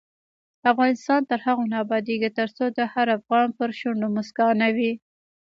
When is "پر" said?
3.57-3.69